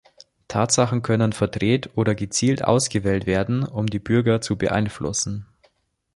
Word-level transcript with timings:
Tatsachen 0.47 1.03
können 1.03 1.31
verdreht 1.31 1.91
oder 1.95 2.15
gezielt 2.15 2.63
ausgewählt 2.63 3.27
werden, 3.27 3.61
um 3.63 3.85
die 3.85 3.99
Bürger 3.99 4.41
zu 4.41 4.57
beeinflussen. 4.57 5.45